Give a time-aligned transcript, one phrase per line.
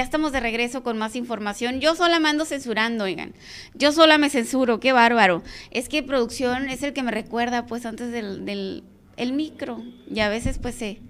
[0.00, 1.78] Ya estamos de regreso con más información.
[1.82, 3.34] Yo sola me ando censurando, oigan.
[3.74, 5.42] Yo sola me censuro, qué bárbaro.
[5.72, 8.82] Es que producción es el que me recuerda, pues, antes del, del
[9.18, 9.84] el micro.
[10.10, 11.02] Y a veces, pues, se,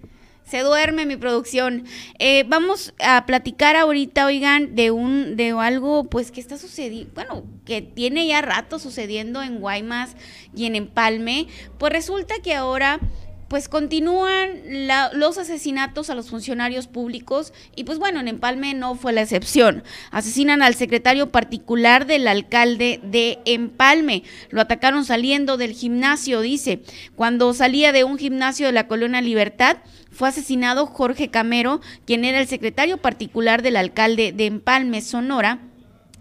[0.43, 1.85] se duerme mi producción.
[2.19, 7.45] Eh, vamos a platicar ahorita, oigan, de un, de algo, pues, que está sucediendo, bueno,
[7.65, 10.17] que tiene ya rato sucediendo en Guaymas
[10.53, 11.47] y en Empalme.
[11.79, 12.99] Pues resulta que ahora
[13.51, 14.61] pues continúan
[15.13, 19.83] los asesinatos a los funcionarios públicos y pues bueno, en Empalme no fue la excepción.
[20.13, 24.23] Asesinan al secretario particular del alcalde de Empalme.
[24.51, 26.83] Lo atacaron saliendo del gimnasio, dice.
[27.17, 29.79] Cuando salía de un gimnasio de la Colonia Libertad,
[30.13, 35.70] fue asesinado Jorge Camero, quien era el secretario particular del alcalde de Empalme, Sonora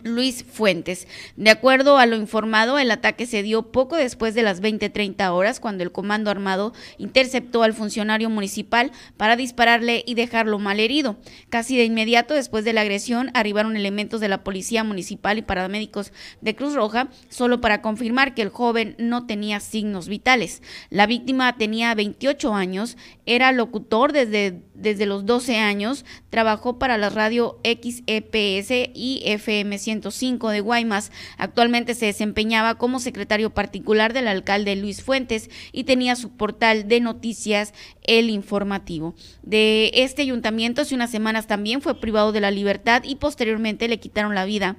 [0.03, 1.07] Luis Fuentes.
[1.35, 5.59] De acuerdo a lo informado, el ataque se dio poco después de las 20:30 horas,
[5.59, 11.17] cuando el comando armado interceptó al funcionario municipal para dispararle y dejarlo mal herido.
[11.49, 16.13] Casi de inmediato después de la agresión, arribaron elementos de la policía municipal y paramédicos
[16.41, 20.61] de Cruz Roja, solo para confirmar que el joven no tenía signos vitales.
[20.89, 27.09] La víctima tenía 28 años, era locutor desde, desde los 12 años, trabajó para la
[27.09, 31.11] radio XEPS y FM 105 de Guaymas.
[31.37, 36.99] Actualmente se desempeñaba como secretario particular del alcalde Luis Fuentes y tenía su portal de
[36.99, 37.73] noticias
[38.03, 39.15] El Informativo.
[39.41, 43.99] De este ayuntamiento hace unas semanas también fue privado de la libertad y posteriormente le
[43.99, 44.77] quitaron la vida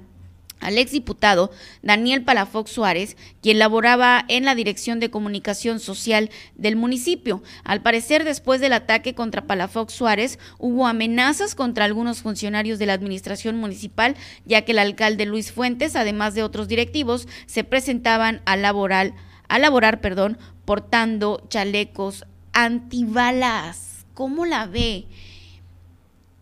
[0.61, 7.43] al exdiputado Daniel Palafox Suárez, quien laboraba en la Dirección de Comunicación Social del municipio.
[7.63, 12.93] Al parecer, después del ataque contra Palafox Suárez, hubo amenazas contra algunos funcionarios de la
[12.93, 18.55] administración municipal, ya que el alcalde Luis Fuentes, además de otros directivos, se presentaban a
[18.55, 19.13] laborar,
[19.49, 24.05] a laborar, perdón, portando chalecos antibalas.
[24.13, 25.07] ¿Cómo la ve?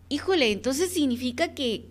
[0.08, 1.90] Híjole, entonces significa que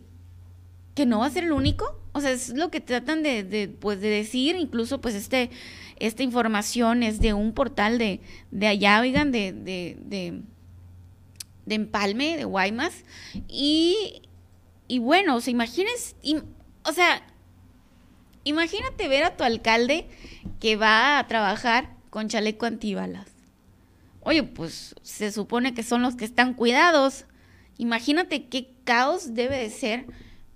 [1.00, 1.99] que no va a ser el único.
[2.12, 4.56] O sea, es lo que tratan de, pues, de decir.
[4.56, 5.50] Incluso, pues, este,
[5.98, 8.22] esta información es de un portal de,
[8.52, 13.04] de allá, oigan, de, de, de, Empalme, de Guaymas.
[13.48, 14.24] Y,
[14.88, 15.56] y bueno, o sea,
[16.84, 17.22] o sea,
[18.44, 20.08] imagínate ver a tu alcalde
[20.60, 23.28] que va a trabajar con chaleco antibalas.
[24.22, 27.26] Oye, pues se supone que son los que están cuidados.
[27.78, 30.06] Imagínate qué caos debe de ser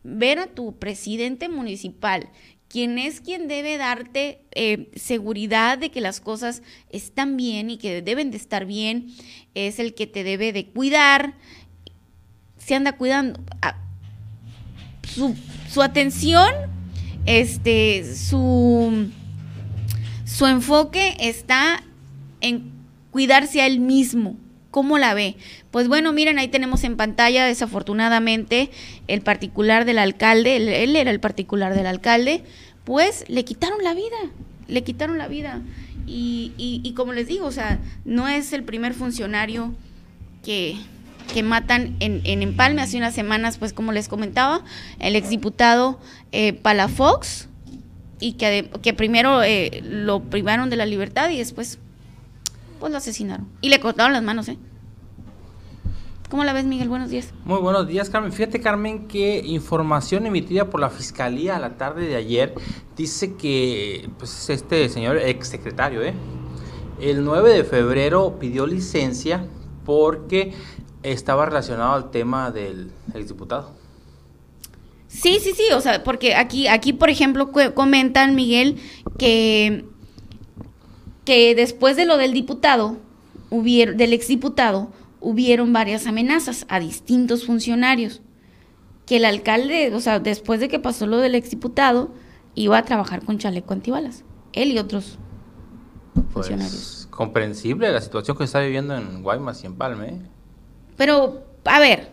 [0.04, 2.30] ver a tu presidente municipal,
[2.68, 8.02] quien es quien debe darte eh, seguridad de que las cosas están bien y que
[8.02, 9.08] deben de estar bien,
[9.54, 11.36] es el que te debe de cuidar,
[12.58, 13.40] se anda cuidando.
[13.62, 13.78] Ah,
[15.14, 15.36] su,
[15.70, 16.52] su atención,
[17.26, 19.10] este, su,
[20.26, 21.84] su enfoque está
[22.42, 22.72] en
[23.12, 24.36] cuidarse a él mismo.
[24.74, 25.36] ¿Cómo la ve?
[25.70, 28.72] Pues bueno, miren, ahí tenemos en pantalla, desafortunadamente,
[29.08, 32.44] el particular del alcalde, él, era el particular del alcalde,
[32.84, 34.18] pues le quitaron la vida,
[34.68, 35.62] le quitaron la vida.
[36.08, 39.76] Y, y, como les digo, o sea, no es el primer funcionario
[40.44, 40.76] que,
[41.32, 42.82] que matan en, en, Empalme.
[42.82, 44.64] Hace unas semanas, pues como les comentaba,
[44.98, 46.00] el exdiputado
[46.32, 47.48] eh, Palafox,
[48.20, 51.78] y que, que primero eh, lo privaron de la libertad y después
[52.84, 53.48] pues lo asesinaron.
[53.62, 54.58] Y le cortaron las manos, ¿eh?
[56.30, 56.90] ¿Cómo la ves, Miguel?
[56.90, 57.34] Buenos días.
[57.46, 58.34] Muy buenos días, Carmen.
[58.34, 62.54] Fíjate, Carmen, que información emitida por la Fiscalía a la tarde de ayer
[62.98, 66.14] dice que pues, este señor exsecretario, ¿eh?
[67.00, 69.48] el 9 de febrero pidió licencia
[69.86, 70.52] porque
[71.04, 73.72] estaba relacionado al tema del exdiputado.
[75.08, 78.78] Sí, sí, sí, o sea, porque aquí, aquí por ejemplo, comentan, Miguel,
[79.18, 79.86] que
[81.26, 82.98] que después de lo del diputado,
[83.50, 84.90] hubiera, del exdiputado,
[85.20, 88.22] hubieron varias amenazas a distintos funcionarios.
[89.06, 92.12] Que el alcalde, o sea, después de que pasó lo del exdiputado,
[92.56, 94.24] iba a trabajar con chaleco antibalas.
[94.54, 95.18] Él y otros
[96.14, 97.08] pues, funcionarios.
[97.10, 100.08] Comprensible la situación que está viviendo en Guaymas y en Palme.
[100.08, 100.22] ¿eh?
[100.98, 102.10] Pero, a ver,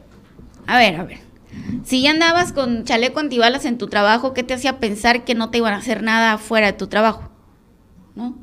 [0.66, 1.18] a ver, a ver.
[1.84, 5.50] Si ya andabas con chaleco antibalas en tu trabajo, ¿qué te hacía pensar que no
[5.50, 7.28] te iban a hacer nada fuera de tu trabajo?
[8.14, 8.36] ¿No?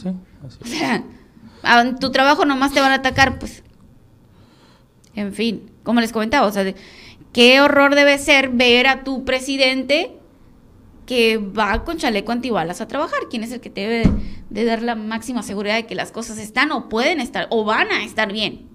[0.00, 0.08] Sí,
[0.46, 0.58] así.
[0.62, 1.04] O sea,
[1.62, 3.62] a tu trabajo nomás te van a atacar, pues.
[5.14, 6.74] En fin, como les comentaba, o sea,
[7.32, 10.16] qué horror debe ser ver a tu presidente
[11.06, 13.20] que va con chaleco antibalas a trabajar.
[13.30, 14.10] ¿Quién es el que te debe
[14.50, 17.90] de, dar la máxima seguridad de que las cosas están o pueden estar o van
[17.90, 18.68] a estar bien?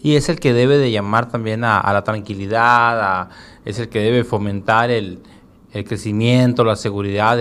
[0.00, 3.28] Y es el que debe de llamar también a, la tranquilidad,
[3.64, 5.20] es el que debe fomentar el,
[5.72, 7.38] crecimiento, la seguridad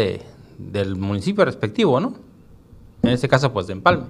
[0.57, 2.26] del municipio respectivo, ¿no?
[3.03, 4.05] En este caso, pues de Empalme.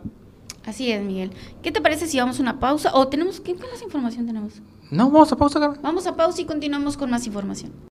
[0.65, 1.31] Así es, Miguel.
[1.61, 2.91] ¿Qué te parece si vamos a una pausa?
[2.93, 4.61] ¿O tenemos qué, qué más información tenemos?
[4.91, 5.79] No, vamos a pausa, Carmen.
[5.81, 7.71] Vamos a pausa y continuamos con más información.